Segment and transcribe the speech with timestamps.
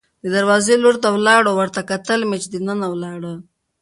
[0.23, 3.33] د دروازې لور ته ولاړو، ورته کتل مې چې دننه ولاړه.